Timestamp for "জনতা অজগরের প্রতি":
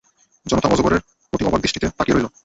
0.45-1.43